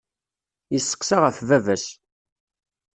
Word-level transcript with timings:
Yesseqsa 0.73 1.17
ɣef 1.23 1.37
baba-s. 1.49 1.85